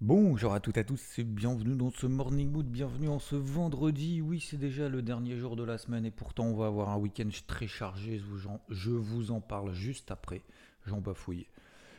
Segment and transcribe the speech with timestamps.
[0.00, 3.34] Bonjour à toutes et à tous et bienvenue dans ce Morning Mood, bienvenue en ce
[3.34, 4.20] vendredi.
[4.20, 6.96] Oui, c'est déjà le dernier jour de la semaine et pourtant on va avoir un
[6.98, 8.22] week-end très chargé.
[8.68, 10.42] Je vous en parle juste après.
[10.86, 11.48] J'en bafouille.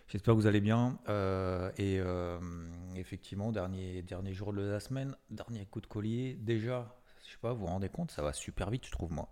[0.07, 0.97] J'espère que vous allez bien.
[1.09, 2.39] Euh, et euh,
[2.95, 6.37] effectivement, dernier, jour de la semaine, dernier coup de collier.
[6.39, 6.95] Déjà,
[7.25, 9.27] je sais pas, vous vous rendez compte, ça va super vite, je trouve, moi.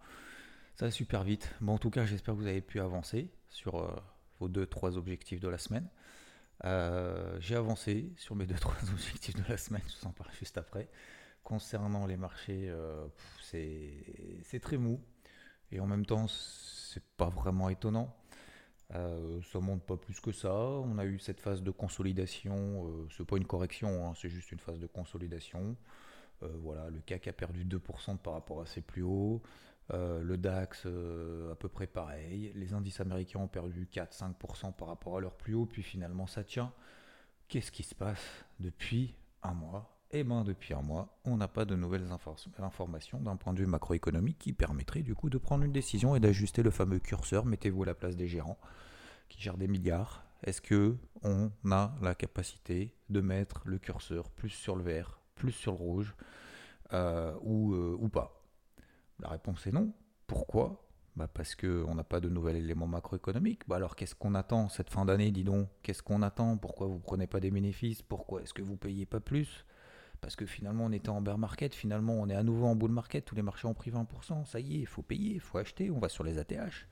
[0.76, 1.56] Ça va super vite.
[1.62, 3.96] Bon, en tout cas, j'espère que vous avez pu avancer sur euh,
[4.42, 5.88] vos deux, trois objectifs de la semaine.
[6.66, 10.32] Euh, j'ai avancé sur mes deux trois objectifs de la semaine, je vous en parle
[10.40, 10.90] juste après.
[11.44, 13.08] Concernant les marchés, euh,
[13.42, 15.00] c'est très mou
[15.72, 18.16] et en même temps c'est pas vraiment étonnant.
[18.96, 20.54] Euh, ça monte pas plus que ça.
[20.54, 23.08] On a eu cette phase de consolidation.
[23.16, 25.76] C'est pas une correction, hein, c'est juste une phase de consolidation.
[26.42, 29.42] voilà, le CAC a perdu 2% par rapport à ses plus hauts.
[29.94, 32.52] Euh, le DAX euh, à peu près pareil.
[32.56, 36.44] Les indices américains ont perdu 4-5% par rapport à leur plus haut, puis finalement ça
[36.44, 36.74] tient.
[37.48, 39.94] Qu'est-ce qui se passe depuis un mois?
[40.12, 42.10] Eh bien depuis un mois, on n'a pas de nouvelles
[42.60, 46.20] informations d'un point de vue macroéconomique qui permettrait du coup de prendre une décision et
[46.20, 47.46] d'ajuster le fameux curseur.
[47.46, 48.60] Mettez-vous à la place des gérants
[49.30, 50.26] qui gèrent des milliards.
[50.44, 55.52] Est-ce que on a la capacité de mettre le curseur plus sur le vert, plus
[55.52, 56.16] sur le rouge
[56.94, 58.37] euh, ou pas?
[59.20, 59.94] La réponse est non.
[60.28, 60.84] Pourquoi?
[61.16, 63.68] Bah Parce qu'on n'a pas de nouvel élément macroéconomique.
[63.68, 65.68] Bah alors qu'est-ce qu'on attend cette fin d'année, dis donc?
[65.82, 66.58] Qu'est-ce qu'on attend?
[66.58, 68.04] Pourquoi vous ne prenez pas des bénéfices?
[68.04, 69.66] Pourquoi est-ce que vous ne payez pas plus?
[70.22, 72.92] Parce que finalement on était en bear market, finalement on est à nouveau en bull
[72.92, 75.58] market, tous les marchés ont pris 20%, ça y est, il faut payer, il faut
[75.58, 76.88] acheter, on va sur les ATH.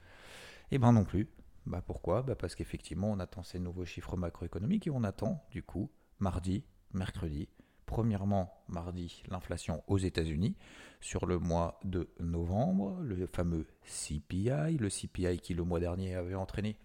[0.71, 1.29] Eh ben non plus.
[1.65, 2.21] Bah pourquoi?
[2.21, 6.63] Bah Parce qu'effectivement on attend ces nouveaux chiffres macroéconomiques et on attend du coup mardi,
[6.93, 7.49] mercredi,
[7.85, 10.55] Premièrement, mardi, l'inflation aux États-Unis.
[11.01, 16.35] Sur le mois de novembre, le fameux CPI, le CPI qui le mois dernier avait
[16.35, 16.77] entraîné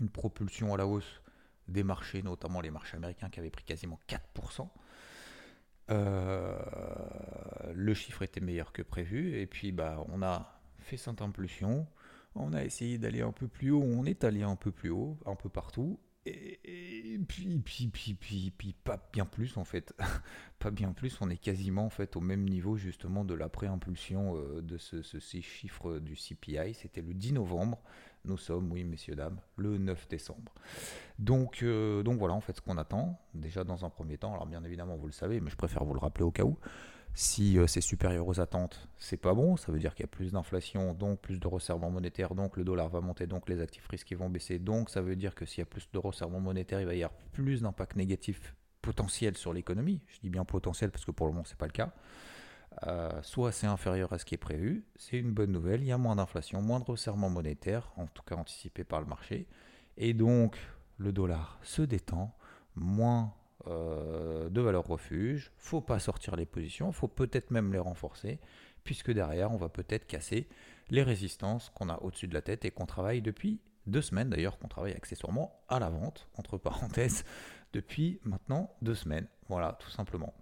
[0.00, 1.22] une propulsion à la hausse
[1.68, 4.68] des marchés, notamment les marchés américains qui avaient pris quasiment 4%.
[5.90, 6.56] Euh,
[7.74, 9.38] le chiffre était meilleur que prévu.
[9.38, 11.86] Et puis bah, on a fait cette impulsion,
[12.34, 15.18] on a essayé d'aller un peu plus haut, on est allé un peu plus haut,
[15.26, 19.94] un peu partout et, puis, puis, puis, puis, puis, pas bien plus en fait.
[20.58, 24.36] pas bien plus, on est quasiment en fait au même niveau justement de la préimpulsion
[24.36, 26.74] euh, de ce, ces chiffres du CPI.
[26.74, 27.82] C'était le 10 novembre.
[28.26, 30.52] Nous sommes, oui messieurs, dames, le 9 décembre.
[31.18, 33.18] Donc, euh, donc voilà en fait ce qu'on attend.
[33.32, 35.94] Déjà dans un premier temps, alors bien évidemment vous le savez, mais je préfère vous
[35.94, 36.58] le rappeler au cas où.
[37.14, 39.56] Si euh, c'est supérieur aux attentes, c'est pas bon.
[39.56, 42.64] Ça veut dire qu'il y a plus d'inflation, donc plus de resserrement monétaire, donc le
[42.64, 44.58] dollar va monter, donc les actifs risqués vont baisser.
[44.58, 47.02] Donc ça veut dire que s'il y a plus de resserrement monétaire, il va y
[47.02, 50.00] avoir plus d'impact négatif potentiel sur l'économie.
[50.08, 51.92] Je dis bien potentiel parce que pour le moment c'est pas le cas.
[52.86, 55.92] Euh, soit c'est inférieur à ce qui est prévu, c'est une bonne nouvelle, il y
[55.92, 59.48] a moins d'inflation, moins de resserrement monétaire, en tout cas anticipé par le marché,
[59.96, 60.56] et donc
[60.96, 62.32] le dollar se détend,
[62.76, 63.34] moins
[63.66, 68.38] euh, de valeur refuge, faut pas sortir les positions, faut peut-être même les renforcer,
[68.84, 70.48] puisque derrière on va peut-être casser
[70.90, 74.58] les résistances qu'on a au-dessus de la tête et qu'on travaille depuis deux semaines d'ailleurs,
[74.58, 77.24] qu'on travaille accessoirement à la vente, entre parenthèses,
[77.72, 79.26] depuis maintenant deux semaines.
[79.48, 80.34] Voilà, tout simplement.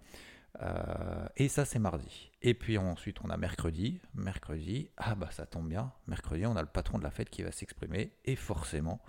[0.61, 2.31] Euh, et ça, c'est mardi.
[2.41, 4.01] Et puis ensuite, on a mercredi.
[4.13, 5.91] Mercredi, ah bah ça tombe bien.
[6.07, 8.13] Mercredi, on a le patron de la fête qui va s'exprimer.
[8.25, 8.99] Et forcément,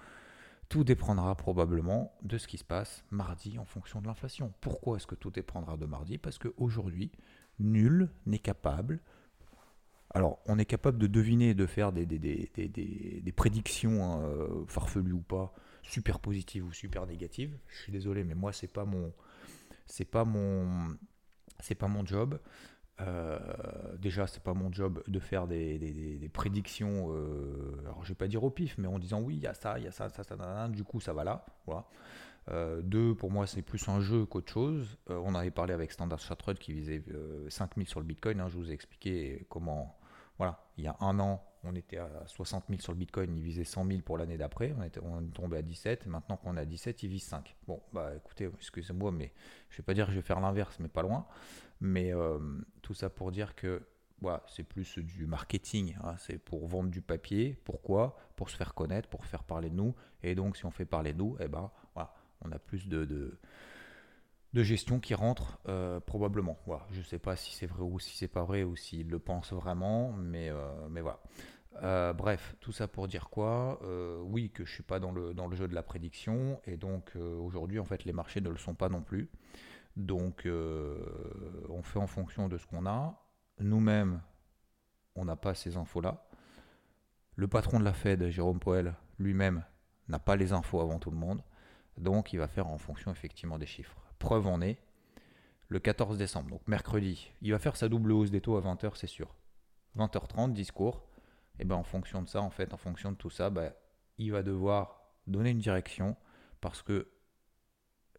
[0.71, 4.55] tout dépendra probablement de ce qui se passe mardi en fonction de l'inflation.
[4.61, 6.17] Pourquoi est-ce que tout dépendra de mardi?
[6.17, 7.11] Parce qu'aujourd'hui,
[7.59, 9.01] nul n'est capable.
[10.15, 12.07] Alors, on est capable de deviner, de faire des,
[13.35, 17.59] prédictions hein, euh, farfelues ou pas, super positives ou super négatives.
[17.67, 19.13] Je suis désolé, mais moi, c'est pas mon,
[19.87, 20.97] c'est pas mon,
[21.59, 22.39] c'est pas mon job.
[23.01, 23.39] Euh,
[23.99, 28.45] déjà, c'est pas mon job de faire des, prédictions, euh, alors je vais pas dire
[28.45, 30.23] au pif, mais en disant oui, il y a ça, il y a ça, ça,
[30.23, 31.45] ça, du coup ça va là.
[31.67, 31.85] Voilà.
[32.51, 34.99] Euh, deux, pour moi, c'est plus un jeu qu'autre chose.
[35.09, 37.03] on avait parlé avec Standard Chartered qui visait
[37.49, 38.41] 5000 sur le Bitcoin.
[38.41, 39.99] Hein, je vous ai expliqué comment,
[40.39, 43.43] voilà, il y a un an, on était à 60 000 sur le Bitcoin, il
[43.43, 46.65] visait 100 000 pour l'année d'après, on, est tombé à 17, maintenant qu'on est à
[46.65, 47.55] 17, il vise 5.
[47.67, 49.33] Bon, bah écoutez, excusez-moi, mais
[49.69, 51.27] je vais pas dire que je vais faire l'inverse, mais pas loin.
[51.81, 52.39] Mais euh,
[52.83, 53.83] tout ça pour dire que
[54.47, 57.57] c'est plus du marketing, hein, c'est pour vendre du papier.
[57.65, 58.19] Pourquoi?
[58.37, 59.95] Pour se faire connaître, pour faire parler de nous.
[60.23, 63.39] Et donc, si on fait parler de nous, eh ben, voilà, on a plus de,
[64.55, 66.59] gestion qui rentre euh, probablement.
[66.67, 69.09] Voilà, je ne sais pas si c'est vrai ou si c'est pas vrai ou s'ils
[69.09, 72.13] le pensent vraiment, mais, euh, voilà.
[72.15, 73.81] bref, tout ça pour dire quoi?
[74.25, 77.85] Oui, que je suis pas dans le, jeu de la prédiction, et donc aujourd'hui, en
[77.85, 79.31] fait, les marchés ne le sont pas non plus.
[79.97, 80.99] Donc, euh,
[81.69, 83.23] on fait en fonction de ce qu'on a.
[83.59, 84.23] Nous-mêmes,
[85.15, 86.27] on n'a pas ces infos-là.
[87.37, 89.65] Le patron de la Fed, Jérôme Powell, lui-même,
[90.09, 91.43] n'a pas les infos avant tout le monde.
[91.99, 94.00] Donc, il va faire en fonction effectivement des chiffres.
[94.21, 94.79] Preuve en est,
[95.69, 98.93] le 14 décembre, donc mercredi, il va faire sa double hausse des taux à 20h,
[98.95, 99.35] c'est sûr.
[99.97, 101.03] 20h30, discours.
[101.59, 103.73] Et ben en fonction de ça, en fait, en fonction de tout ça, ben,
[104.19, 106.17] il va devoir donner une direction
[106.61, 107.09] parce que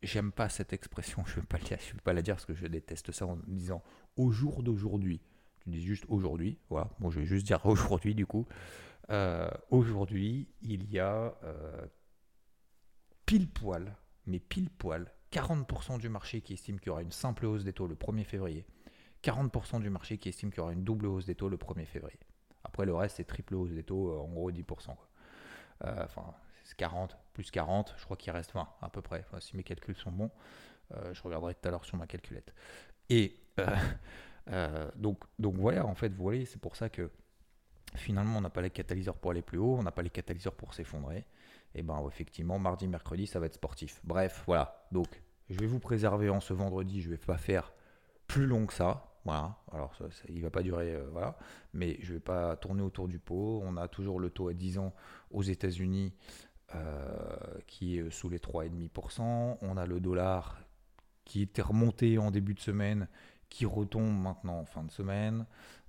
[0.02, 3.28] j'aime pas cette expression, je ne vais, pas la dire parce que je déteste ça
[3.28, 3.84] en disant
[4.18, 5.22] au jour d'aujourd'hui.
[5.60, 6.90] Tu dis juste aujourd'hui, voilà.
[7.00, 8.48] Bon, je vais juste dire aujourd'hui du coup.
[9.12, 11.86] Euh, aujourd'hui, il y a euh,
[13.28, 13.96] pile poil,
[14.26, 17.74] mais pile poil, 40% du marché qui estime qu'il y aura une simple hausse des
[17.74, 18.66] taux le 1er février,
[19.24, 21.86] 40% du marché qui estime qu'il y aura une double hausse des taux le 1er
[21.86, 22.20] février.
[22.64, 24.96] Après, le reste, c'est triple hausse des taux, euh, en gros 10%.
[25.84, 26.34] enfin,
[26.64, 29.96] c'est 40, plus 40, je crois qu'il reste 20 à peu près, si mes calculs
[29.96, 30.32] sont bons.
[31.12, 32.54] je regarderai tout à l'heure sur ma calculette.
[33.10, 33.40] Et
[34.96, 37.10] donc, donc voilà, en fait, vous voyez, c'est pour ça que
[37.96, 40.56] finalement, on n'a pas les catalyseurs pour aller plus haut, on n'a pas les catalyseurs
[40.56, 41.26] pour s'effondrer
[41.74, 44.02] et eh ben effectivement, mardi, mercredi, ça va être sportif.
[44.04, 44.86] Bref, voilà.
[44.92, 45.08] Donc,
[45.50, 47.02] je vais vous préserver en ce vendredi.
[47.02, 47.74] Je vais pas faire
[48.28, 49.16] plus long que ça.
[49.24, 49.58] Voilà.
[49.72, 51.38] Alors, ça, il va pas durer, euh, voilà.
[51.74, 53.62] Mais je vais pas tourner autour du pot.
[53.64, 54.94] On a toujours le taux à 10 ans
[55.30, 56.14] aux États-Unis
[56.76, 57.36] euh,
[57.68, 59.58] qui est sous les 3,5%.
[59.62, 60.62] On a le dollar
[61.26, 63.08] qui était remonté en début de semaine,
[63.52, 65.46] qui retombe maintenant en fin de semaine.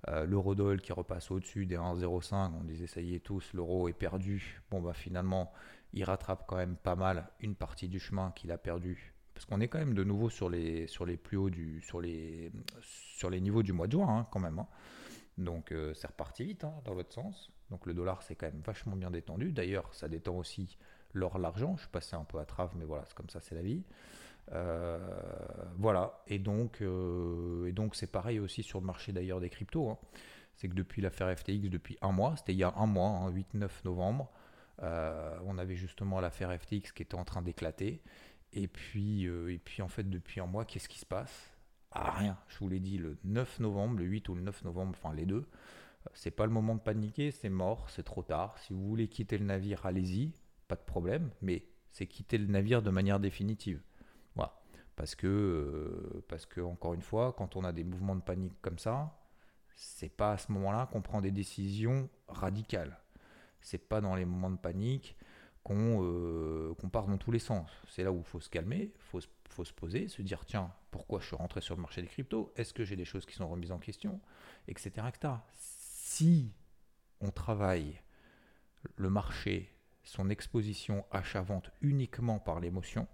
[0.09, 2.51] Euh, L'eurodoll qui repasse au-dessus des 1,05.
[2.59, 4.61] On disait ça y est tous, l'euro est perdu.
[4.69, 5.51] Bon bah finalement,
[5.93, 9.13] il rattrape quand même pas mal une partie du chemin qu'il a perdu.
[9.33, 12.01] Parce qu'on est quand même de nouveau sur les, sur les plus hauts du, sur
[12.01, 12.51] les,
[12.81, 14.59] sur les niveaux du mois de juin hein, quand même.
[14.59, 14.67] Hein.
[15.37, 17.49] Donc euh, c'est reparti vite hein, dans l'autre sens.
[17.71, 19.53] Donc le dollar c'est quand même vachement bien détendu.
[19.53, 20.77] D'ailleurs ça détend aussi
[21.13, 21.75] l'or, l'argent.
[21.77, 23.83] Je suis passé un peu à trave, mais voilà, c'est comme ça, c'est la vie.
[24.51, 24.99] Euh,
[25.77, 29.97] voilà, et donc euh, et donc c'est pareil aussi sur le marché d'ailleurs des cryptos.
[30.55, 33.69] C'est que depuis l'affaire FTX, depuis un mois, c'était il y a un mois, 8-9
[33.85, 34.31] novembre,
[34.83, 38.01] euh, on avait justement l'affaire FTX qui était en train d'éclater.
[38.53, 41.51] Et puis, et puis en fait, depuis un mois, qu'est-ce qui se passe?
[41.91, 42.37] Ah, rien.
[42.49, 45.25] Je vous l'ai dit, le 9 novembre, le 8 ou le 9 novembre, enfin les
[45.25, 45.47] deux.
[46.13, 48.57] C'est pas le moment de paniquer, c'est mort, c'est trop tard.
[48.59, 50.33] Si vous voulez quitter le navire, allez-y,
[50.67, 51.31] pas de problème.
[51.41, 53.81] Mais c'est quitter le navire de manière définitive.
[54.95, 58.77] Parce que, parce que, encore une fois, quand on a des mouvements de panique comme
[58.77, 59.17] ça,
[59.75, 62.99] c'est pas à ce moment-là qu'on prend des décisions radicales
[63.63, 65.15] c'est pas dans les moments de panique
[65.63, 67.71] qu'on euh, part dans tous les sens.
[67.87, 70.71] C'est là où il faut se calmer, il faut, faut, se poser, se dire tiens,
[70.91, 72.51] pourquoi je suis rentré sur le marché des cryptos?
[72.57, 74.19] Est-ce que j'ai des choses qui sont remises en question?
[74.67, 74.91] Etc.
[75.07, 75.33] etc.
[75.53, 76.51] Si
[77.21, 78.01] on travaille
[78.97, 79.73] le marché,
[80.03, 83.07] son exposition achat-vente uniquement par l'émotion,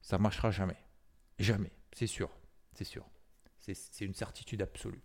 [0.00, 0.76] ça marchera jamais.
[1.38, 2.30] Jamais, c'est sûr.
[2.74, 3.06] C'est sûr.
[3.58, 5.02] C'est une certitude absolue.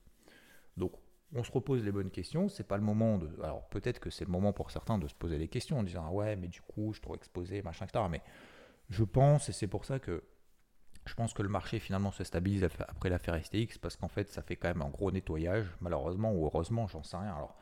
[0.77, 0.93] Donc
[1.33, 2.49] on se repose les bonnes questions.
[2.49, 3.29] C'est pas le moment de.
[3.43, 6.05] Alors peut-être que c'est le moment pour certains de se poser les questions en disant
[6.07, 8.05] ah ouais, mais du coup, je suis trop exposé, machin, etc.
[8.09, 8.21] Mais
[8.89, 10.23] je pense, et c'est pour ça que
[11.05, 14.41] je pense que le marché finalement se stabilise après l'affaire STX parce qu'en fait, ça
[14.41, 17.35] fait quand même un gros nettoyage, malheureusement ou heureusement, j'en sais rien.
[17.35, 17.57] Alors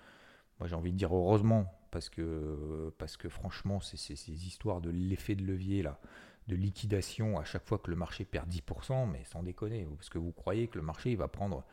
[0.59, 4.89] moi, j'ai envie de dire heureusement parce que parce que franchement, c'est ces histoires de
[4.89, 5.99] l'effet de levier là
[6.47, 10.17] de liquidation à chaque fois que le marché perd 10%, mais sans déconner, parce que
[10.17, 11.63] vous croyez que le marché va prendre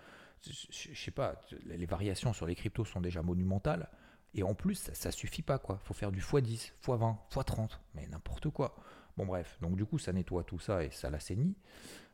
[0.43, 3.89] je sais pas, les variations sur les cryptos sont déjà monumentales.
[4.35, 5.79] Et en plus, ça, ça suffit pas, quoi.
[5.85, 8.77] faut faire du x10, x20, x30, mais n'importe quoi.
[9.17, 11.57] Bon, bref, donc du coup, ça nettoie tout ça et ça l'assainit.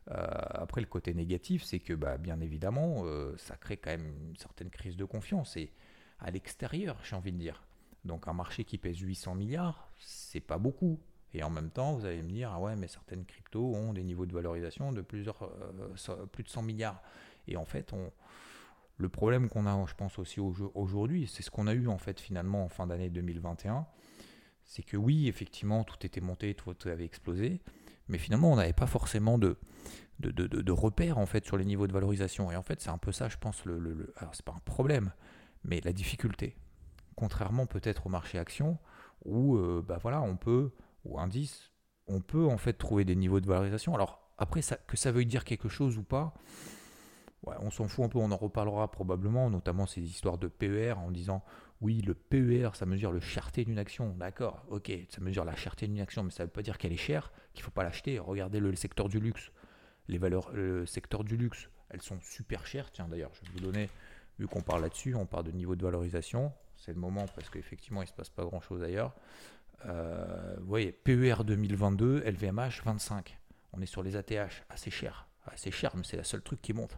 [0.09, 4.13] Euh, après, le côté négatif, c'est que, bah, bien évidemment, euh, ça crée quand même
[4.29, 5.55] une certaine crise de confiance.
[5.57, 5.71] Et
[6.19, 7.63] à l'extérieur, j'ai envie de dire.
[8.03, 10.99] Donc, un marché qui pèse 800 milliards, c'est pas beaucoup.
[11.33, 14.03] Et en même temps, vous allez me dire, ah ouais, mais certaines cryptos ont des
[14.03, 17.01] niveaux de valorisation de plusieurs, euh, plus de 100 milliards.
[17.47, 18.11] Et en fait, on,
[18.97, 22.19] le problème qu'on a, je pense aussi aujourd'hui, c'est ce qu'on a eu en fait
[22.19, 23.85] finalement en fin d'année 2021,
[24.65, 27.61] c'est que oui, effectivement, tout était monté, tout avait explosé,
[28.07, 29.57] mais finalement, on n'avait pas forcément de,
[30.19, 32.51] de, de, repères en fait sur les niveaux de valorisation.
[32.51, 34.61] Et en fait, c'est un peu ça, je pense, le, le, alors c'est pas un
[34.65, 35.11] problème,
[35.63, 36.55] mais la difficulté.
[37.15, 38.77] Contrairement peut-être au marché action,
[39.25, 40.71] où euh, bah voilà, on peut,
[41.15, 41.71] indice,
[42.07, 43.95] on peut en fait trouver des niveaux de valorisation.
[43.95, 46.33] Alors après, ça, que ça veuille dire quelque chose ou pas,
[47.61, 51.11] on s'en fout un peu, on en reparlera probablement, notamment ces histoires de PER en
[51.11, 51.43] disant
[51.81, 54.15] oui, le PER, ça mesure le cherté d'une action.
[54.17, 56.93] D'accord, ok, ça mesure la cherté d'une action, mais ça ne veut pas dire qu'elle
[56.93, 58.17] est chère, qu'il ne faut pas l'acheter.
[58.17, 59.51] Regardez le, secteur du luxe.
[60.07, 62.91] Les valeurs, le secteur du luxe, elles sont super chères.
[62.91, 63.89] Tiens, d'ailleurs, je vais vous donner,
[64.39, 66.51] vu qu'on parle là-dessus, on parle de niveau de valorisation.
[66.77, 69.13] C'est le moment parce qu'effectivement, il ne se passe pas grand-chose ailleurs.
[69.85, 73.37] Euh, vous voyez, PER 2022, LVMH 25.
[73.73, 75.27] On est sur les ATH, assez cher.
[75.45, 76.97] Assez cher, mais c'est la seule truc qui monte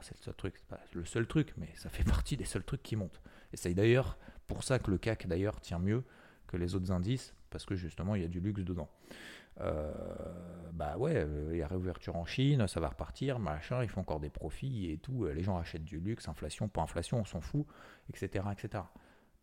[0.00, 2.82] c'est le seul truc, pas le seul truc, mais ça fait partie des seuls trucs
[2.82, 3.20] qui montent.
[3.52, 6.04] Et c'est d'ailleurs pour ça que le CAC d'ailleurs tient mieux
[6.46, 8.88] que les autres indices, parce que justement il y a du luxe dedans.
[10.72, 14.20] bah ouais, il y a réouverture en Chine, ça va repartir, machin, ils font encore
[14.20, 17.66] des profits et tout, les gens achètent du luxe, inflation, pas inflation, on s'en fout,
[18.08, 18.44] etc.
[18.52, 18.84] etc.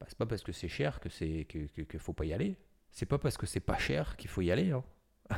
[0.02, 2.58] Bah, c'est pas parce que c'est cher que c'est qu'il que, faut pas y aller.
[2.90, 4.72] C'est pas parce que c'est pas cher qu'il faut y aller.
[4.72, 4.84] Hein.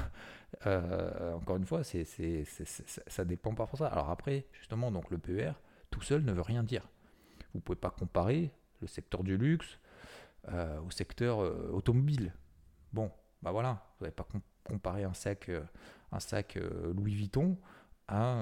[0.68, 3.88] Euh, encore une fois, c'est, c'est, ça dépend pas pour ça.
[3.88, 5.54] Alors après, justement, donc le PER
[5.90, 6.88] tout seul ne veut rien dire.
[7.56, 9.80] Vous pouvez pas comparer le secteur du luxe
[10.50, 12.34] euh, au secteur euh, automobile.
[12.94, 14.28] Bon, bah voilà, vous n'avez pas
[14.64, 15.50] comparer un sac,
[16.12, 16.60] un sac
[16.96, 17.58] Louis Vuitton
[18.08, 18.36] à,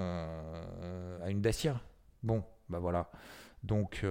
[1.24, 1.80] à une Dacia.
[2.24, 3.10] Bon, bah voilà.
[3.64, 4.04] Donc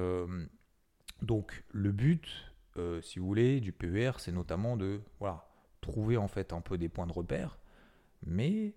[1.23, 2.27] donc le but,
[2.77, 5.01] euh, si vous voulez, du PER, c'est notamment de
[5.81, 7.59] trouver en fait un peu des points de repère,
[8.25, 8.75] mais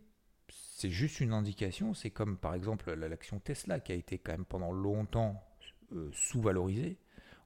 [0.49, 1.93] c'est juste une indication.
[1.93, 5.43] C'est comme par exemple l'action Tesla qui a été quand même pendant longtemps
[5.93, 6.97] euh, sous-valorisée.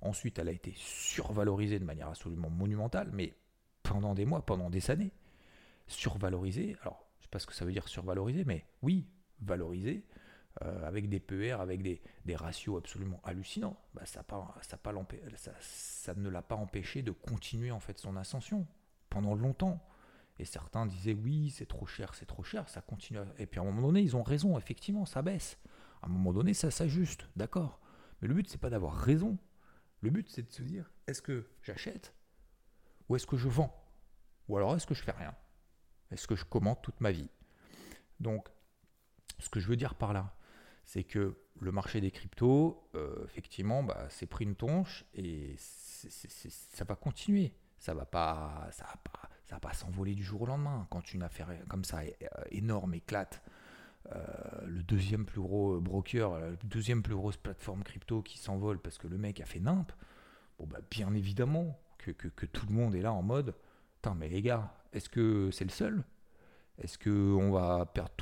[0.02, 3.34] Ensuite, elle a été survalorisée de manière absolument monumentale, mais
[3.82, 5.12] pendant des mois, pendant des années.
[5.88, 9.08] Survalorisée, alors je ne sais pas ce que ça veut dire survalorisée, mais oui,
[9.42, 10.04] valorisée
[10.64, 12.02] euh, avec des PER, avec des,
[12.36, 14.24] ratios absolument hallucinants, bah, ça,
[15.60, 18.66] ça, ne l'a pas empêché de continuer en fait son ascension
[19.10, 19.84] pendant longtemps.
[20.40, 23.20] Et certains disaient oui, c'est trop cher, c'est trop cher, ça continue.
[23.40, 25.58] Et puis à un moment donné, ils ont raison, effectivement, ça baisse.
[26.02, 27.80] À un moment donné, ça s'ajuste, d'accord.
[28.22, 29.38] Mais le but, c'est pas d'avoir raison.
[30.02, 32.14] Le but, c'est de se dire est-ce que j'achète
[33.10, 33.74] ou est-ce que je vends?
[34.48, 35.36] Ou alors est-ce que je fais rien?
[36.12, 37.30] Est-ce que je commente toute ma vie?
[38.20, 38.48] Donc,
[39.40, 40.37] ce que je veux dire par là,
[40.88, 46.86] c'est que le marché des cryptos, euh, effectivement, bah, c'est pris une tonche et ça
[46.86, 47.54] va continuer.
[47.78, 50.88] Ça va pas, ça va pas, ça va pas s'envoler du jour au lendemain.
[50.90, 53.44] Quand une affaire comme ça euh, énorme éclate,
[54.16, 54.26] euh,
[54.66, 59.08] le deuxième plus gros broker, la deuxième plus grosse plateforme crypto qui s'envole parce que
[59.08, 59.92] le mec a fait nimp,
[60.58, 62.12] bon bah bien évidemment que,
[62.46, 63.54] tout le monde est là en mode,
[63.96, 66.06] Putain, mais les gars, est-ce que c'est le seul?
[66.78, 68.14] Est-ce que on va perdre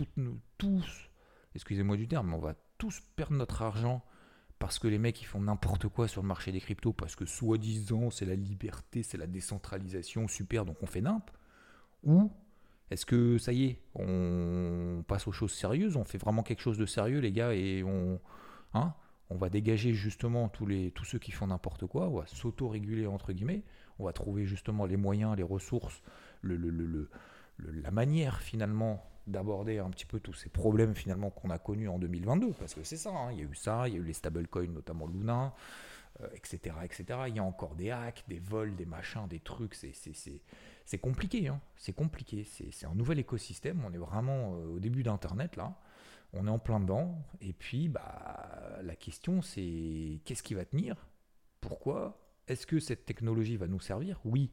[0.57, 1.09] tous
[1.55, 4.03] excusez-moi du terme, mais on va tous perdre notre argent
[4.59, 7.25] parce que les mecs ils font n'importe quoi sur le marché des cryptos, parce que
[7.25, 11.29] soi-disant c'est la liberté, c'est la décentralisation, super, donc on fait nimp
[12.03, 12.31] Ou
[12.91, 16.77] est-ce que ça y est, on passe aux choses sérieuses, on fait vraiment quelque chose
[16.77, 18.19] de sérieux les gars et on,
[18.73, 18.93] hein,
[19.29, 23.07] on va dégager justement tous, les, tous ceux qui font n'importe quoi, on va s'auto-réguler
[23.07, 23.63] entre guillemets,
[23.99, 26.01] on va trouver justement les moyens, les ressources,
[26.43, 31.97] la manière finalement d'aborder un petit peu tous ces problèmes finalement qu'on a connus en
[31.99, 33.31] 2022, parce que c'est ça, hein.
[33.31, 35.53] il y a eu ça, il y a eu les stablecoins, notamment Luna,
[36.33, 37.19] etc., euh, etc.
[37.27, 41.59] Il y a encore des hacks, des vols, des machins, des trucs, c'est compliqué, hein.
[41.75, 45.75] c'est compliqué, c'est un nouvel écosystème, on est vraiment euh, au début d'Internet là,
[46.33, 51.07] on est en plein dedans, et puis bah, la question c'est qu'est-ce qui va tenir?
[51.61, 52.21] Pourquoi?
[52.47, 54.19] Est-ce que cette technologie va nous servir?
[54.23, 54.51] Oui,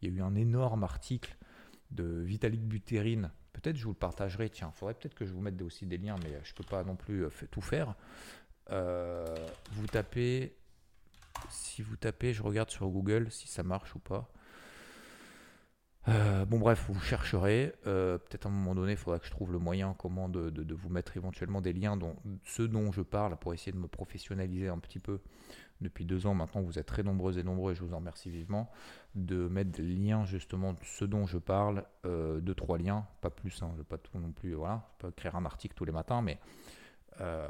[0.00, 1.36] il y a eu un énorme article
[1.90, 4.50] de Vitalik Buterin Peut-être je vous le partagerai.
[4.50, 6.64] Tiens, il faudrait peut-être que je vous mette aussi des liens, mais je ne peux
[6.64, 7.94] pas non plus euh, tout faire.
[8.70, 9.24] Euh,
[9.72, 10.54] vous tapez,
[11.48, 14.28] si vous tapez, je regarde sur Google si ça marche ou pas.
[16.08, 17.72] Euh, bon bref, vous chercherez.
[17.84, 20.74] Peut-être à un moment donné, il faudra que je trouve le moyen comment de, de,
[20.74, 24.68] vous mettre éventuellement des liens, dont ceux dont je parle, pour essayer de me professionnaliser
[24.68, 25.20] un petit peu
[25.80, 26.34] depuis deux ans.
[26.34, 28.70] Maintenant, vous êtes très nombreux et nombreux, et je vous en remercie vivement,
[29.14, 33.62] de mettre des liens, justement, ce dont je parle, euh, deux, trois liens, pas plus,
[33.62, 36.38] hein, pas tout non plus, voilà, je peux écrire un article tous les matins, mais.
[37.20, 37.48] Euh,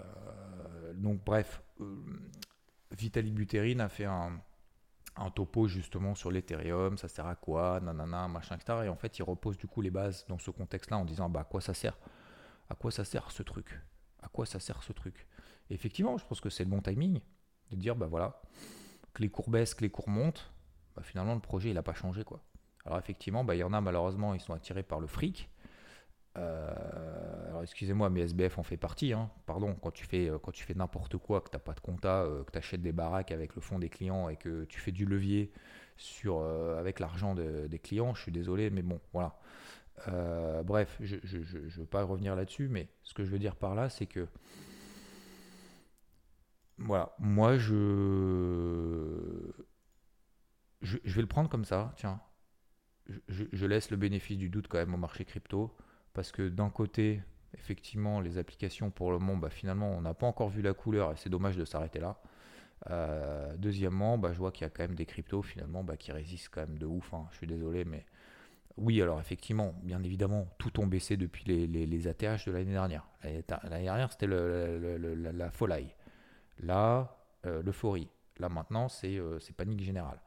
[0.94, 1.96] donc, bref, euh,
[2.90, 4.38] Vitaly Buterin a fait un,
[5.16, 8.80] un topo justement sur l'Ethereum, ça sert à quoi, nanana, machin, etc.
[8.84, 11.40] Et en fait, il repose du coup les bases dans ce contexte-là en disant bah,
[11.40, 11.98] à quoi ça sert?
[12.68, 13.80] À quoi ça sert ce truc?
[14.22, 15.26] À quoi ça sert ce truc?
[15.70, 17.20] Effectivement, je pense que c'est le bon timing
[17.70, 18.40] de dire, bah voilà,
[19.12, 20.52] que les cours baissent, que les cours montent,
[20.96, 22.40] bah finalement le projet il n'a pas changé quoi.
[22.86, 25.48] Alors effectivement, bah, il y en a malheureusement, ils sont attirés par le fric.
[26.36, 29.12] Euh, alors excusez-moi, mais SBF en fait partie.
[29.12, 29.30] Hein.
[29.46, 31.80] Pardon, quand tu fais, euh, quand tu fais n'importe quoi, que tu n'as pas de
[31.80, 34.80] compta, euh, que tu achètes des baraques avec le fonds des clients et que tu
[34.80, 35.52] fais du levier
[36.76, 39.38] avec l'argent des clients, je suis désolé, mais bon, voilà.
[40.64, 43.88] bref, je ne veux pas revenir là-dessus, mais ce que je veux dire par là,
[43.88, 44.26] c'est que
[46.78, 47.74] voilà, moi je...
[50.82, 52.20] vais le prendre comme ça, tiens.
[53.28, 55.76] Je, laisse le bénéfice du doute quand même au marché crypto,
[56.14, 57.20] parce que d'un côté,
[57.52, 61.12] effectivement, les applications pour le moment, bah, finalement, on n'a pas encore vu la couleur
[61.12, 62.20] et c'est dommage de s'arrêter là.
[62.90, 66.12] Euh, deuxièmement, bah, je vois qu'il y a quand même des cryptos finalement bah, qui
[66.12, 67.12] résistent quand même de ouf.
[67.14, 67.26] Hein.
[67.30, 68.04] Je suis désolé, mais
[68.76, 73.06] oui, alors effectivement, bien évidemment, tout ont baissé depuis les, les, ATH de l'année dernière.
[73.22, 75.94] L'année dernière, c'était la folie.
[76.60, 78.08] Là, euh, l'euphorie.
[78.38, 80.20] Là maintenant, euh, c'est panique générale.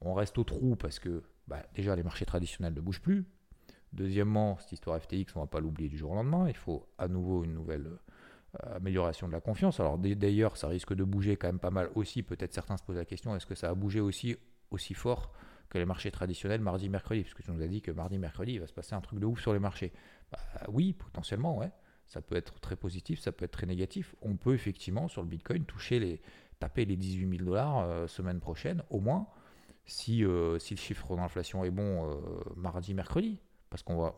[0.00, 3.26] On reste au trou parce que bah, déjà les marchés traditionnels ne bougent plus.
[3.92, 6.48] Deuxièmement, cette histoire FTX, on ne va pas l'oublier du jour au lendemain.
[6.48, 9.78] Il faut à nouveau une nouvelle euh, amélioration de la confiance.
[9.78, 12.22] Alors d'ailleurs, ça risque de bouger quand même pas mal aussi.
[12.22, 14.36] Peut-être certains se posent la question, est-ce que ça a bougé aussi
[14.70, 15.32] aussi fort
[15.68, 17.22] que les marchés traditionnels mardi, mercredi?
[17.22, 19.20] Parce que tu nous as dit que mardi, mercredi, il va se passer un truc
[19.20, 19.92] de ouf sur les marchés.
[20.32, 20.38] Bah,
[20.68, 21.70] oui, potentiellement, ouais.
[22.06, 24.14] Ça peut être très positif, ça peut être très négatif.
[24.22, 26.20] On peut effectivement, sur le Bitcoin, toucher les,
[26.58, 29.26] taper les 18 000 dollars euh, semaine prochaine, au moins,
[29.86, 32.16] si, euh, si le chiffre d'inflation est bon euh,
[32.56, 33.38] mardi, mercredi.
[33.70, 34.14] Parce qu'on va,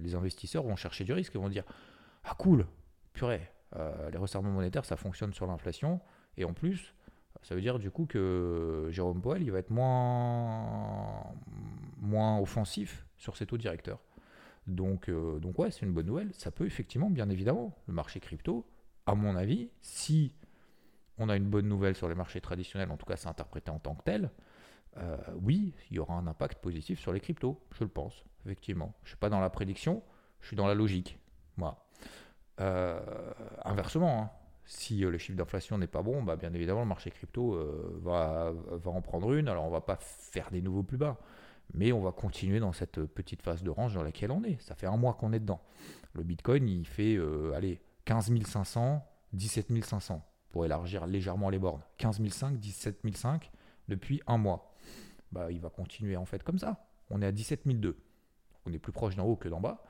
[0.00, 1.64] les investisseurs vont chercher du risque, ils vont dire
[2.24, 2.66] Ah cool,
[3.12, 6.00] purée, les resserrements monétaires, ça fonctionne sur l'inflation.
[6.38, 6.94] Et en plus,
[7.42, 11.22] ça veut dire du coup que Jérôme Powell, il va être moins,
[11.98, 14.00] moins offensif sur ses taux directeurs.
[14.68, 16.32] Donc, donc ouais, c'est une bonne nouvelle.
[16.34, 18.66] Ça peut effectivement, bien évidemment, le marché crypto,
[19.06, 20.32] à mon avis, si
[21.18, 23.78] on a une bonne nouvelle sur les marchés traditionnels, en tout cas c'est interprété en
[23.78, 24.30] tant que tel,
[24.96, 28.94] euh, oui, il y aura un impact positif sur les cryptos, je le pense, effectivement.
[29.02, 30.02] Je ne suis pas dans la prédiction,
[30.40, 31.18] je suis dans la logique.
[31.56, 31.84] Moi.
[32.60, 33.00] Euh,
[33.64, 34.30] inversement, hein,
[34.64, 37.56] si euh, le chiffre d'inflation n'est pas bon, bah, bien évidemment le marché crypto
[38.02, 39.48] va, va, en prendre une.
[39.48, 41.18] Alors on ne va pas faire des nouveaux plus bas,
[41.74, 44.60] mais on va continuer dans cette petite phase de range dans laquelle on est.
[44.60, 45.60] Ça fait un mois qu'on est dedans.
[46.14, 47.18] Le Bitcoin, il fait
[47.54, 51.82] allez, 15 500, 17 500 pour élargir légèrement les bornes.
[51.98, 53.40] 15 500, 17 500
[53.88, 54.74] depuis un mois.
[55.32, 56.86] Bah, il va continuer en fait comme ça.
[57.10, 57.94] On est à 17 200.
[58.66, 59.82] On est plus proche d'en haut que d'en bas.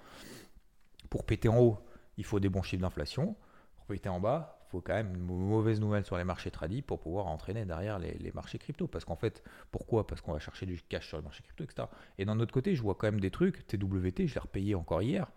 [1.10, 1.78] Pour péter en haut,
[2.16, 3.36] il faut des bons chiffres d'inflation.
[3.76, 7.00] Pour péter en bas, faut quand même une mauvaise nouvelle sur les marchés tradis pour
[7.00, 8.86] pouvoir entraîner derrière les, marchés crypto.
[8.86, 10.06] Parce qu'en fait, pourquoi?
[10.06, 11.88] Parce qu'on va chercher du cash sur les marchés crypto, etc.
[12.18, 13.66] Et d'un autre côté, je vois quand même des trucs.
[13.66, 15.30] TWT, je l'ai repayé encore hier.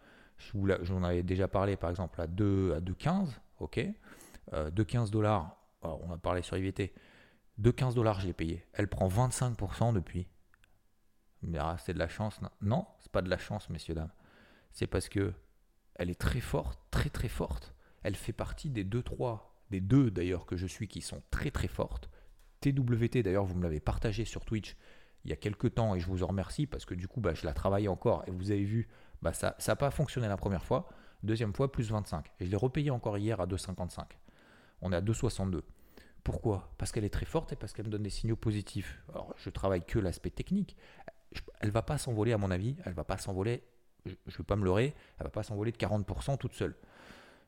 [0.81, 3.29] J'en avais déjà parlé par exemple à 2 à 2,15.
[3.59, 3.79] Ok?
[4.53, 6.93] Euh, de 15 dollars, on a parlé sur IVT,
[7.57, 8.65] de 15 dollars je l'ai payé.
[8.73, 10.27] Elle prend 25% depuis.
[11.57, 12.39] Ah, c'est de la chance.
[12.61, 14.11] Non, c'est pas de la chance, messieurs, dames.
[14.71, 15.33] C'est parce que
[15.95, 17.73] elle est très forte, très très forte.
[18.03, 21.51] Elle fait partie des deux, trois, des deux d'ailleurs que je suis qui sont très
[21.51, 22.09] très fortes.
[22.61, 24.75] TWT d'ailleurs, vous me l'avez partagé sur Twitch
[25.23, 27.33] il y a quelques temps et je vous en remercie parce que du coup, bah,
[27.33, 28.87] je la travaille encore et vous avez vu,
[29.21, 30.89] bah, ça n'a pas fonctionné la première fois.
[31.21, 32.25] Deuxième fois, plus 25.
[32.39, 34.05] Et je l'ai repayé encore hier à 2,55
[34.81, 35.61] on est à 2,62.
[36.23, 36.73] Pourquoi?
[36.77, 39.03] Parce qu'elle est très forte et parce qu'elle me donne des signaux positifs.
[39.09, 40.75] Alors, je travaille que l'aspect technique.
[41.59, 42.75] Elle va pas s'envoler, à mon avis.
[42.85, 43.63] Elle va pas s'envoler,
[44.05, 46.75] je ne veux pas me leurrer, elle va pas s'envoler de 40% toute seule.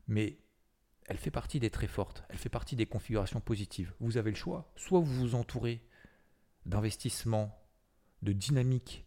[0.07, 0.37] Mais
[1.07, 2.23] elle fait partie des très fortes.
[2.29, 3.93] Elle fait partie des configurations positives.
[3.99, 4.71] Vous avez le choix.
[4.75, 5.81] Soit vous vous entourez
[6.65, 7.59] d'investissements,
[8.21, 9.05] de dynamique,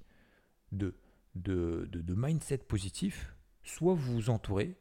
[0.73, 0.95] de,
[1.35, 4.77] de, de, mindset positif, soit vous vous entourez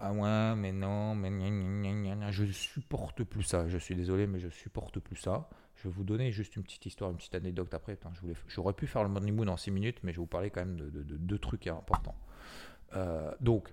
[0.00, 1.28] ah ouais, mais non, mais
[2.30, 3.66] je supporte plus ça.
[3.66, 5.48] Je suis désolé, mais je supporte plus ça.
[5.74, 7.98] Je vais vous donner juste une petite histoire, une petite anecdote après.
[8.46, 10.60] J'aurais pu faire le morning moon en 6 minutes, mais je vais vous parler quand
[10.60, 12.16] même de, deux trucs importants.
[12.94, 13.72] Euh, donc,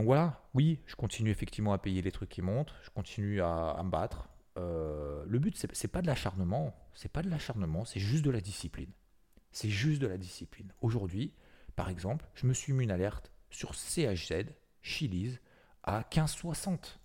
[0.00, 2.74] donc voilà, oui, je continue effectivement à payer les trucs qui montent.
[2.82, 4.30] Je continue à, me battre.
[4.56, 6.74] Euh, le but, c'est pas de l'acharnement.
[6.94, 8.90] C'est pas de l'acharnement, c'est juste de la discipline.
[9.52, 10.72] C'est juste de la discipline.
[10.80, 11.34] Aujourd'hui,
[11.76, 14.46] par exemple, je me suis mis une alerte sur CHZ,
[14.80, 15.38] Chili's
[15.82, 16.96] à 15,60.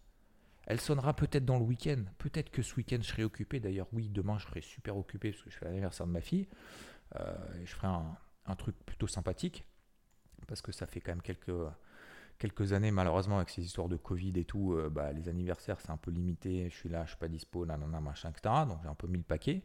[0.66, 2.02] Elle sonnera peut-être dans le week-end.
[2.18, 3.60] Peut-être que ce week-end je serai occupé.
[3.60, 6.48] D'ailleurs, oui, demain je serai super occupé parce que je fais l'anniversaire de ma fille.
[7.20, 9.66] Euh, je ferai un, truc plutôt sympathique.
[10.48, 11.52] Parce que ça fait quand même quelques,
[12.38, 15.92] quelques années, malheureusement, avec ces histoires de Covid et tout, euh, bah, les anniversaires c'est
[15.92, 16.70] un peu limité.
[16.70, 18.54] Je suis là, je suis pas dispo, nanana, machin, etc.
[18.68, 19.64] Donc j'ai un peu mis le paquet.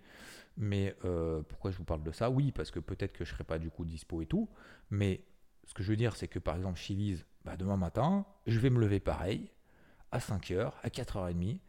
[0.56, 2.30] Mais euh, pourquoi je vous parle de ça?
[2.30, 4.48] Oui, parce que peut-être que je serai pas du coup dispo et tout.
[4.90, 5.24] Mais
[5.64, 8.70] ce que je veux dire, c'est que par exemple, Chili's, bah, demain matin, je vais
[8.70, 9.50] me lever pareil,
[10.12, 11.60] à 5h, à 4h30.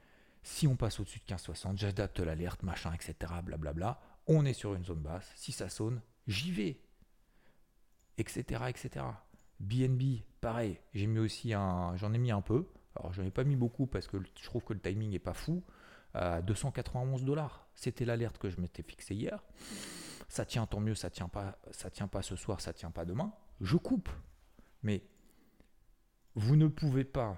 [0.44, 3.16] Si on passe au-dessus de 15,60, j'adapte l'alerte, machin, etc.
[3.44, 4.00] Blablabla.
[4.28, 5.32] On est sur une zone basse.
[5.36, 6.82] Si ça sonne, j'y vais.
[8.18, 8.44] Etc.
[8.68, 9.06] etc.
[9.62, 10.80] BNB, pareil.
[10.93, 11.95] J'ai mis aussi un.
[11.95, 12.67] J'en ai mis un peu.
[12.95, 15.34] Alors, j'en ai pas mis beaucoup parce que je trouve que le timing est pas
[15.34, 15.63] fou.
[16.13, 17.67] À 291 dollars.
[17.76, 19.43] C'était l'alerte que je m'étais fixé hier.
[20.28, 21.58] Ça tient tant mieux, ça tient pas,
[21.93, 23.34] tient pas ce soir, ça tient pas demain.
[23.62, 24.10] Je coupe.
[24.84, 25.04] Mais
[26.36, 27.38] vous ne pouvez pas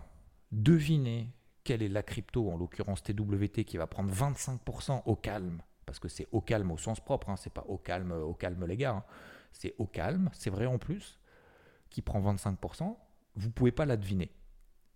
[0.51, 1.29] deviner
[1.63, 6.09] quelle est la crypto, en l'occurrence TWT, qui va prendre 25% au calme, parce que
[6.09, 8.95] c'est au calme au sens propre, hein, c'est pas au calme, au calme les gars,
[8.95, 9.03] hein.
[9.51, 11.19] c'est au calme, c'est vrai en plus,
[11.93, 12.97] qui prend 25%,
[13.35, 14.35] vous ne pouvez pas la deviner.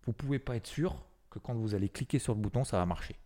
[0.04, 2.78] Vous ne pouvez pas être sûr que quand vous allez cliquer sur le bouton, ça
[2.78, 3.20] va marcher.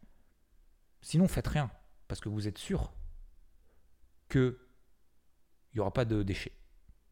[1.02, 1.72] Sinon, faites rien,
[2.08, 2.94] parce que vous êtes sûr
[4.30, 4.56] qu'il
[5.74, 6.56] n'y aura pas de déchets.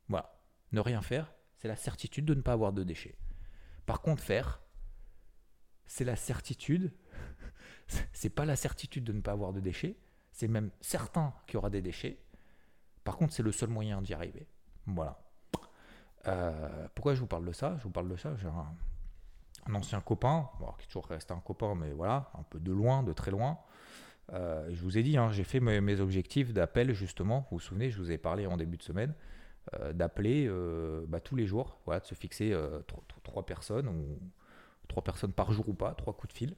[0.09, 0.37] Voilà.
[0.73, 3.17] Ne rien faire, c'est la certitude de ne pas avoir de déchets.
[3.85, 4.61] Par contre, faire,
[5.85, 6.93] c'est la certitude,
[8.13, 9.97] c'est pas la certitude de ne pas avoir de déchets,
[10.33, 12.21] c'est même certain qu'il y aura des déchets.
[13.05, 14.47] Par contre, c'est le seul moyen d'y arriver.
[14.85, 15.28] Voilà.
[16.29, 17.75] Euh, pourquoi je vous parle de ça?
[17.77, 18.35] Je vous parle de ça.
[18.37, 22.71] J'ai un, ancien copain, qui est toujours resté un copain, mais voilà, un peu de
[22.71, 23.59] loin, de très loin.
[24.33, 27.47] Euh, je vous ai dit, hein, j'ai fait mes, objectifs d'appel justement.
[27.51, 29.13] Vous vous souvenez, je vous ai parlé en début de semaine
[29.75, 30.49] euh, d'appeler
[31.07, 32.55] bah, tous les jours, voilà, de se fixer
[33.23, 34.19] trois personnes ou
[34.87, 36.55] trois personnes par jour ou pas, trois coups de fil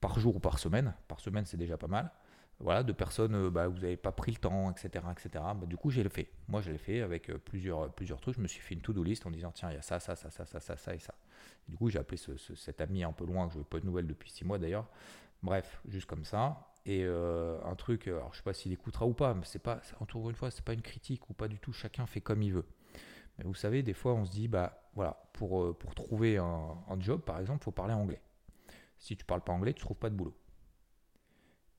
[0.00, 0.94] par jour ou par semaine.
[1.08, 2.10] Par semaine, c'est déjà pas mal
[2.60, 5.04] voilà, de personnes, euh, bah, vous n'avez pas pris le temps, etc.
[5.12, 5.30] etc.
[5.32, 6.28] Bah, du coup, j'ai le fait.
[6.48, 8.34] Moi, je l'ai fait avec euh, plusieurs, plusieurs trucs.
[8.34, 10.16] Je me suis fait une to-do list en disant, tiens, il y a ça, ça,
[10.16, 11.14] ça, ça, ça, ça, ça et ça.
[11.68, 13.86] du coup, j'ai appelé ce, cet ami un peu loin, que je n'ai pas de
[13.86, 14.88] nouvelles depuis six mois d'ailleurs.
[15.42, 16.72] Bref, juste comme ça.
[16.84, 19.80] Et euh, un truc, alors je sais pas s'il écoutera ou pas, mais c'est pas,
[20.00, 21.72] encore une fois, c'est pas une critique ou pas du tout.
[21.72, 22.66] Chacun fait comme il veut.
[23.38, 27.20] Mais vous savez, des fois, on se dit, bah voilà, pour, pour trouver un, job,
[27.20, 28.20] par exemple, faut parler anglais.
[28.98, 30.34] Si tu parles pas anglais, tu trouves pas de boulot.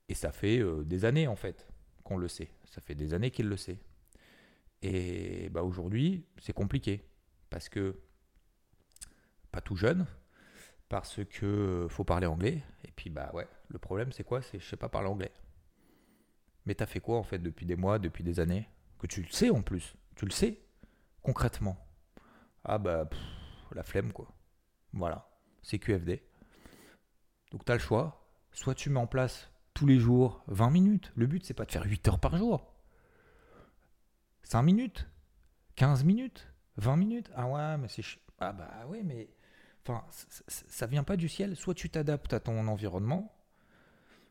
[0.10, 1.68] Et ça fait euh, des années en fait
[2.04, 2.50] qu'on le sait.
[2.66, 3.78] Ça fait des années qu'il le sait.
[4.82, 7.06] Et bah, aujourd'hui, c'est compliqué.
[7.50, 8.00] Parce que,
[9.52, 10.06] pas tout jeune,
[10.90, 12.64] parce que euh, faut parler anglais.
[12.84, 14.42] Et puis, bah ouais, le problème c'est quoi?
[14.42, 15.32] C'est je sais pas parler anglais.
[16.66, 18.68] Mais t'as fait quoi en fait depuis des mois, depuis des années?
[18.98, 19.96] Que tu le sais en plus.
[20.16, 20.60] Tu le sais
[21.22, 21.78] concrètement.
[22.64, 23.10] Ah bah,
[23.74, 24.28] la flemme quoi.
[24.94, 25.30] Voilà,
[25.62, 26.24] c'est QFD.
[27.52, 28.16] Donc tu le choix.
[28.52, 29.49] Soit tu mets en place
[29.86, 31.12] les jours 20 minutes.
[31.16, 32.74] Le but, c'est pas de faire 8 heures par jour.
[34.44, 35.08] 5 minutes
[35.76, 38.04] 15 minutes 20 minutes Ah ouais, mais c'est...
[38.40, 39.30] Ah bah ouais, mais...
[39.84, 40.06] Enfin,
[40.48, 41.56] ça vient pas du ciel.
[41.56, 43.34] Soit tu t'adaptes à ton environnement,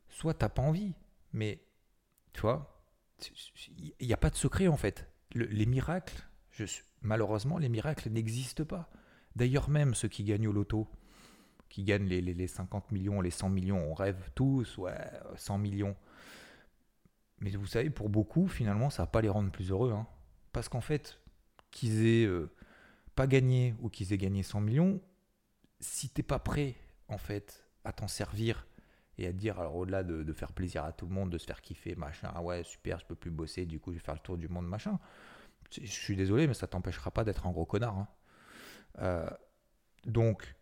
[0.09, 0.95] soit t'as pas envie.
[1.33, 1.63] Mais,
[2.33, 2.83] tu vois,
[4.01, 5.11] il n'y a pas de secret en fait.
[5.35, 6.65] les miracles, je,
[7.03, 8.91] malheureusement, les miracles n'existent pas.
[9.37, 10.89] D'ailleurs, même ceux qui gagnent au loto,
[11.69, 13.91] qui gagnent les, les, 50 millions, les 100 millions.
[13.91, 14.97] On rêve tous, ouais,
[15.37, 15.97] 100 millions.
[17.41, 19.93] Mais vous savez, pour beaucoup, finalement, ça va pas les rendre plus heureux.
[19.93, 20.07] Hein.
[20.53, 21.21] Parce qu'en fait,
[21.71, 22.51] qu'ils aient euh,
[23.15, 25.01] pas gagné ou qu'ils aient gagné 100 millions,
[25.81, 26.75] si t'es pas prêt,
[27.09, 28.67] en fait, à t'en servir
[29.19, 31.47] et à te dire, alors au-delà de, faire plaisir à tout le monde, de se
[31.47, 34.15] faire kiffer, machin, ah ouais, super, je peux plus bosser, du coup, je vais faire
[34.15, 34.99] le tour du monde, machin.
[35.71, 37.99] Je suis désolé, mais ça t'empêchera pas d'être un gros connard.
[37.99, 38.09] Hein.
[39.01, 39.31] Euh,
[40.07, 40.55] donc,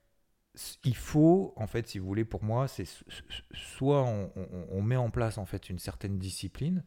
[0.84, 2.86] il faut, en fait, si vous voulez, pour moi, c'est
[3.52, 6.84] soit on, met en place en fait une certaine discipline,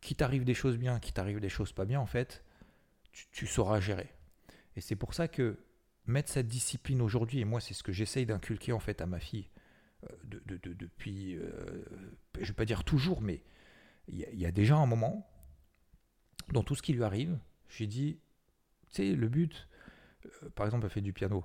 [0.00, 2.44] qui t'arrive des choses bien, qui t'arrive des choses pas bien, en fait,
[3.32, 4.12] tu, sauras gérer.
[4.76, 5.58] Et c'est pour ça que
[6.04, 9.18] mettre cette discipline aujourd'hui, et moi, c'est ce que j'essaye d'inculquer en fait à ma
[9.18, 9.48] fille
[10.04, 11.84] euh, de, depuis, euh,
[12.38, 13.42] je vais pas dire toujours, mais
[14.08, 15.26] il y, y, a déjà un moment,
[16.52, 17.38] dans tout ce qui lui arrive,
[17.70, 18.20] j'ai dit,
[18.90, 19.68] tu sais, le but,
[20.26, 21.44] euh, par exemple, elle fait du piano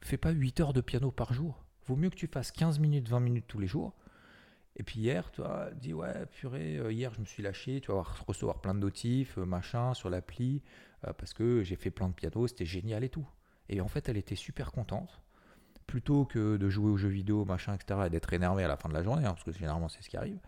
[0.00, 1.64] fais pas 8 heures de piano par jour.
[1.86, 3.94] Vaut mieux que tu fasses 15 minutes, 20 minutes tous les jours.
[4.76, 7.92] Et puis hier, tu vois, dis ouais, purée, euh, hier je me suis lâché, tu
[7.92, 10.62] vas recevoir plein de notifs, euh, machin, sur l'appli,
[11.06, 13.26] euh, parce que j'ai fait plein de piano, c'était génial et tout.
[13.68, 15.20] Et en fait, elle était super contente.
[15.86, 18.88] Plutôt que de jouer aux jeux vidéo, machin, etc., et d'être énervée à la fin
[18.88, 20.38] de la journée, hein, parce que généralement c'est ce qui arrive,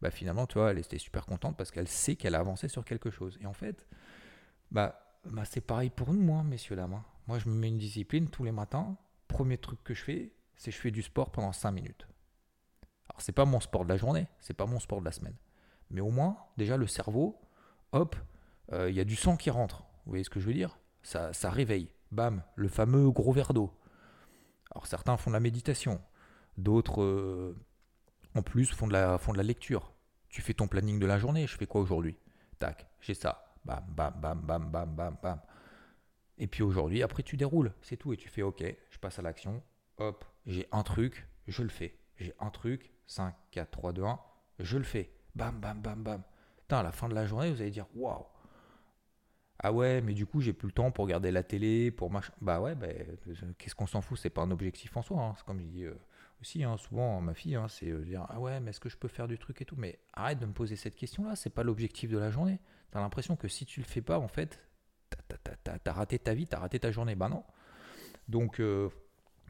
[0.00, 2.84] bah finalement, tu vois, elle était super contente parce qu'elle sait qu'elle a avancé sur
[2.84, 3.38] quelque chose.
[3.40, 3.86] Et en fait,
[4.70, 6.78] bah, bah c'est pareil pour nous, hein, messieurs.
[6.78, 7.04] Hein.
[7.26, 8.96] Moi, je me mets une discipline tous les matins,
[9.28, 12.06] premier truc que je fais, c'est je fais du sport pendant 5 minutes.
[13.08, 15.36] Alors c'est pas mon sport de la journée, c'est pas mon sport de la semaine.
[15.90, 17.40] Mais au moins, déjà le cerveau,
[17.92, 18.16] hop,
[18.72, 19.82] euh, il y a du sang qui rentre.
[20.04, 20.78] Vous voyez ce que je veux dire?
[21.02, 21.90] Ça, ça réveille.
[22.10, 23.70] Bam, le fameux gros verre d'eau.
[24.70, 26.00] Alors certains font de la méditation,
[26.56, 27.56] d'autres euh,
[28.34, 29.92] en plus font de, la, font de la lecture.
[30.28, 32.16] Tu fais ton planning de la journée, je fais quoi aujourd'hui?
[32.58, 33.44] Tac, j'ai ça.
[33.64, 35.40] Bam, bam, bam, bam, bam, bam, bam.
[36.42, 38.12] Et puis aujourd'hui, après tu déroules, c'est tout.
[38.12, 39.62] Et tu fais OK, je passe à l'action.
[39.98, 41.94] Hop, j'ai un truc, je le fais.
[42.16, 44.20] J'ai un truc, 5, 4, 3, 2, 1,
[44.58, 45.12] je le fais.
[45.36, 46.22] Bam, bam, bam, bam.
[46.56, 48.26] Putain, à la fin de la journée, vous allez dire waouh.
[49.60, 52.32] Ah ouais, mais du coup, j'ai plus le temps pour regarder la télé, pour machin.
[52.40, 52.88] Bah ouais, bah,
[53.56, 54.18] qu'est-ce qu'on s'en fout?
[54.18, 55.22] C'est pas un objectif en soi.
[55.22, 55.34] Hein.
[55.36, 55.94] C'est comme je dis euh,
[56.40, 58.96] aussi, hein, souvent, ma fille, hein, c'est euh, dire Ah ouais, mais est-ce que je
[58.96, 59.76] peux faire du truc et tout?
[59.78, 62.58] Mais arrête de me poser cette question-là, c'est pas l'objectif de la journée.
[62.90, 64.58] T'as l'impression que si tu le fais pas, en fait,
[65.84, 67.14] t'as raté ta vie, t'as raté ta journée.
[67.14, 67.44] Ben non.
[68.28, 68.88] Donc, euh,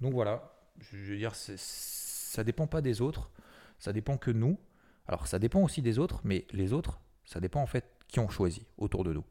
[0.01, 3.31] donc voilà, je veux dire, ça dépend pas des autres,
[3.79, 4.59] ça dépend que nous.
[5.07, 8.29] Alors ça dépend aussi des autres, mais les autres, ça dépend en fait qui ont
[8.29, 9.25] choisi autour de nous.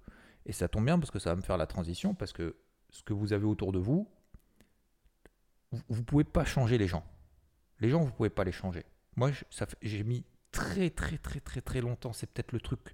[0.46, 2.56] Et ça tombe bien parce que ça va me faire la transition, parce que
[2.90, 4.10] ce que vous avez autour de vous,
[5.72, 7.06] vous ne pouvez pas changer les gens.
[7.80, 8.86] Les gens, vous ne pouvez pas les changer.
[9.16, 9.32] Moi,
[9.82, 12.94] j'ai mis très très très très très longtemps, c'est peut-être le truc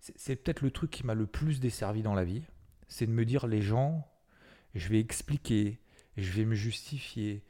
[0.00, 2.42] c'est peut-être le truc qui m'a le plus desservi dans la vie,
[2.90, 4.06] c'est de me dire les gens,
[4.74, 5.80] je vais expliquer,
[6.18, 7.42] je vais me justifier,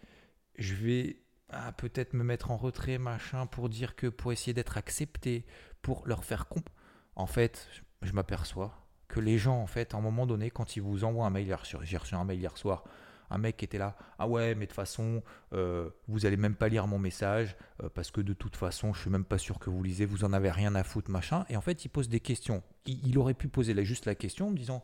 [0.57, 1.16] je vais
[1.48, 5.44] ah, peut-être me mettre en retrait, machin, pour dire que, pour essayer d'être accepté,
[5.83, 6.76] pour leur faire comprendre.
[7.16, 7.68] En fait,
[8.03, 11.26] je m'aperçois que les gens, en fait, à un moment donné, quand ils vous envoient
[11.26, 12.85] un mail, j'ai reçu un mail hier soir,
[13.31, 15.22] un mec était là, ah ouais, mais de toute façon,
[15.53, 19.00] euh, vous allez même pas lire mon message, euh, parce que de toute façon, je
[19.00, 21.46] suis même pas sûr que vous lisez, vous en avez rien à foutre, machin.
[21.48, 22.62] Et en fait, il pose des questions.
[22.87, 24.83] Il, aurait pu poser juste la question en me disant,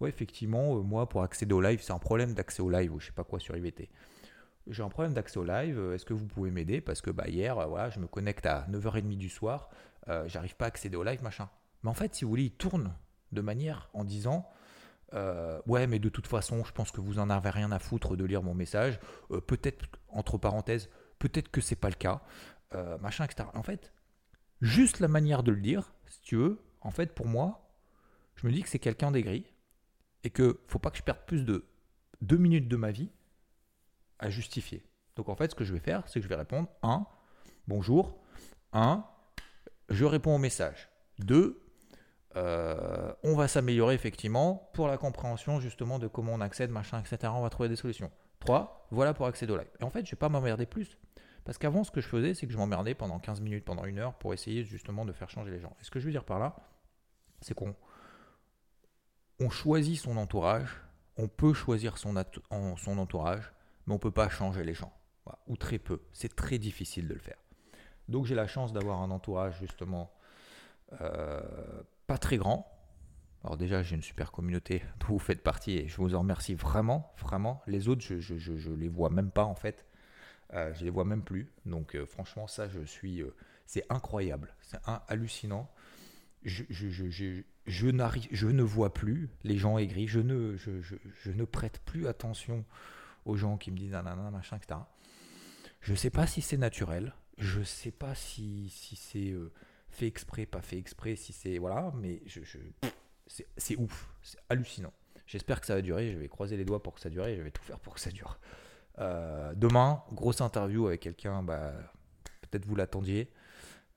[0.00, 3.00] ouais, effectivement, euh, moi, pour accéder au live, c'est un problème d'accès au live, ou
[3.00, 3.88] je sais pas quoi sur IVT.
[4.68, 6.80] J'ai un problème d'accès au live, est-ce que vous pouvez m'aider?
[6.80, 9.70] Parce que bah, hier, voilà, je me connecte à 9h30 du soir,
[10.26, 11.48] j'arrive pas à accéder au live, machin.
[11.84, 12.92] Mais en fait, si vous voulez, il tourne
[13.30, 14.48] de manière en disant
[15.14, 18.16] euh, ouais, mais de toute façon, je pense que vous en avez rien à foutre
[18.16, 18.98] de lire mon message.
[19.30, 22.22] Euh, peut-être, entre parenthèses, peut-être que c'est pas le cas.
[22.74, 23.48] Euh, machin, etc.
[23.54, 23.92] En fait,
[24.60, 27.70] juste la manière de le dire, si tu veux, en fait, pour moi,
[28.34, 29.46] je me dis que c'est quelqu'un d'aigri
[30.26, 31.64] et que faut pas que je perde plus de
[32.20, 33.10] deux minutes de ma vie
[34.18, 34.84] à justifier.
[35.14, 37.06] Donc en fait, ce que je vais faire, c'est que je vais répondre un,
[37.68, 38.18] bonjour,
[38.72, 39.04] un,
[39.88, 40.88] je réponds au message.
[41.20, 41.62] Deux,
[42.34, 47.32] euh, on va s'améliorer effectivement pour la compréhension justement de comment on accède, machin, etc.
[47.36, 48.10] On va trouver des solutions.
[48.40, 48.88] 3.
[48.90, 49.70] Voilà pour accéder au live.
[49.80, 50.98] Et en fait, je vais pas m'emmerder plus.
[51.44, 54.00] Parce qu'avant, ce que je faisais, c'est que je m'emmerdais pendant 15 minutes, pendant une
[54.00, 55.76] heure pour essayer justement de faire changer les gens.
[55.80, 56.56] Et ce que je veux dire par là,
[57.40, 57.76] c'est qu'on
[59.40, 60.82] on choisit son entourage,
[61.16, 63.52] on peut choisir son, entourage,
[63.86, 64.92] mais on ne peut pas changer les gens.
[65.46, 66.02] ou très peu.
[66.12, 67.38] C'est très difficile de le faire.
[68.08, 70.12] Donc j'ai la chance d'avoir un entourage justement
[71.00, 71.40] euh,
[72.06, 72.72] pas très grand.
[73.42, 76.54] Alors déjà, j'ai une super communauté dont vous faites partie et je vous en remercie
[76.54, 77.62] vraiment, vraiment.
[77.66, 79.86] Les autres, je, les vois même pas en fait.
[80.54, 81.50] Euh, je les vois même plus.
[81.64, 83.22] Donc euh, franchement, ça, je suis,
[83.66, 85.68] c'est incroyable, c'est hallucinant.
[87.66, 90.06] Je, je, je ne vois plus les gens aigris.
[90.08, 92.64] Je ne, je, ne prête plus attention
[93.24, 94.80] aux gens qui me disent nanana, machin, etc.
[95.80, 97.14] Je ne sais pas si c'est naturel.
[97.38, 99.34] Je ne sais pas si, si c'est
[99.90, 101.58] fait exprès, pas fait exprès, si c'est.
[101.58, 102.40] Voilà, mais je,
[103.56, 104.92] c'est ouf, c'est hallucinant.
[105.26, 107.36] J'espère que ça va durer, je vais croiser les doigts pour que ça dure et
[107.36, 108.38] je vais tout faire pour que ça dure.
[108.98, 111.72] Euh, demain, grosse interview avec quelqu'un, bah,
[112.42, 113.30] peut-être vous l'attendiez.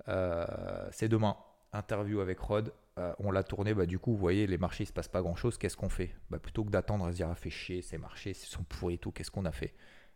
[0.07, 0.45] Euh,
[0.91, 1.37] c'est demain,
[1.71, 2.73] interview avec Rod.
[2.99, 5.21] Euh, on l'a tourné, bah, du coup, vous voyez, les marchés, il se passe pas
[5.21, 5.57] grand-chose.
[5.57, 6.15] Qu'est-ce qu'on fait?
[6.29, 8.95] Bah, Plutôt que d'attendre à se dire, ah, fait chier, ces marchés, ils sont pourris
[8.95, 9.73] et tout, qu'est-ce qu'on a fait?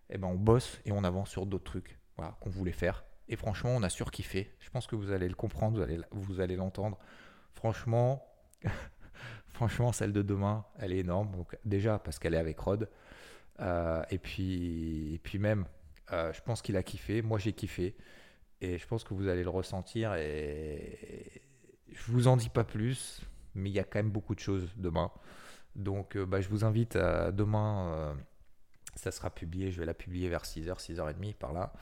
[0.10, 1.98] Eh ben, on bosse et on avance sur d'autres trucs
[2.40, 3.06] qu'on voulait faire.
[3.30, 4.54] Et franchement, on a surkiffé.
[4.60, 7.00] Je pense que vous allez le comprendre, vous allez, l'entendre.
[7.54, 8.26] Franchement,
[9.48, 11.32] franchement, celle de demain, elle est énorme.
[11.64, 12.90] Déjà, parce qu'elle est avec Rod.
[13.62, 15.66] Euh, et, puis, et puis même,
[16.12, 17.22] euh, je pense qu'il a kiffé.
[17.22, 17.96] Moi, j'ai kiffé.
[18.60, 20.14] Et je pense que vous allez le ressentir.
[20.16, 21.43] Et
[21.94, 23.22] je vous en dis pas plus.
[23.56, 25.12] Mais il y a quand même beaucoup de choses demain.
[25.76, 28.16] Donc, euh, bah, je vous invite à demain.
[28.96, 29.72] ça sera publié.
[29.72, 31.74] Je vais la publier vers 6h, 6h30 par là.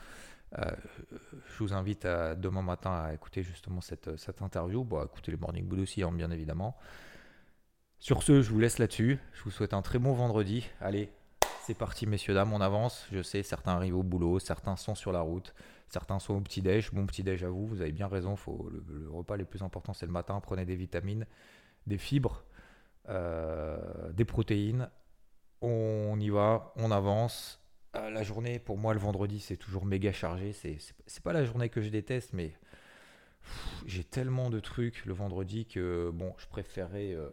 [0.60, 0.66] Euh,
[1.12, 4.84] je vous invite à, demain matin à écouter justement cette, cette interview.
[4.84, 6.78] Bon, à écouter les Morning Bull aussi, hein, bien évidemment.
[8.00, 9.20] Sur ce, je vous laisse là-dessus.
[9.34, 10.68] Je vous souhaite un très bon vendredi.
[10.82, 11.10] Allez,
[11.64, 13.08] c'est parti, messieurs, dames, on avance.
[13.12, 15.54] Je sais, certains arrivent au boulot, certains sont sur la route,
[15.88, 16.92] certains sont au petit-déj.
[16.92, 18.36] Bon petit-déj à vous, vous avez bien raison.
[18.88, 20.40] Le, repas le plus important, c'est le matin.
[20.42, 21.26] Prenez des vitamines,
[21.88, 22.44] des fibres,
[23.10, 24.90] euh, des protéines.
[25.62, 27.62] On y va, on avance.
[27.96, 30.54] Euh, la journée, pour moi, le vendredi, c'est toujours méga chargé.
[30.54, 30.80] C'est,
[31.24, 32.54] pas la journée que je déteste, mais
[33.86, 37.14] j'ai tellement de trucs le vendredi que, bon, je préférerais.
[37.14, 37.30] Euh,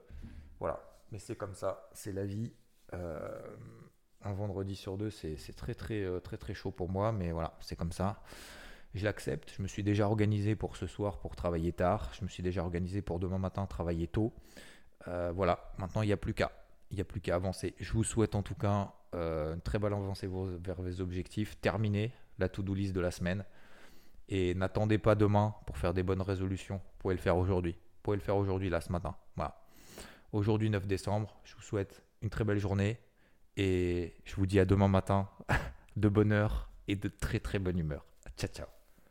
[0.60, 0.80] voilà.
[1.12, 2.52] Mais c'est comme ça, c'est la vie.
[2.92, 3.56] Euh,
[4.22, 7.76] un vendredi sur deux, c'est, très, très, très, très chaud pour moi, mais voilà, c'est
[7.76, 8.22] comme ça.
[8.94, 9.52] Je l'accepte.
[9.57, 12.11] Je me suis déjà organisé pour ce soir pour travailler tard.
[12.18, 14.33] Je me suis déjà organisé pour demain matin travailler tôt.
[15.07, 16.50] voilà, maintenant il n'y a plus qu'à.
[16.90, 17.74] Il n'y a plus qu'à avancer.
[17.78, 21.59] Je vous souhaite en tout cas euh, une très belle avancée vers vos objectifs.
[21.61, 23.44] Terminez la to-do list de la semaine.
[24.28, 26.76] Et n'attendez pas demain pour faire des bonnes résolutions.
[26.76, 27.72] Vous pouvez le faire aujourd'hui.
[27.72, 29.16] Vous pouvez le faire aujourd'hui, là, ce matin.
[29.37, 29.62] Voilà.
[30.33, 32.98] Aujourd'hui, 9 décembre, je vous souhaite une très belle journée.
[33.58, 35.28] Et je vous dis à demain matin
[35.96, 38.06] de bonne heure et de très très bonne humeur.
[38.36, 38.77] Ciao, ciao.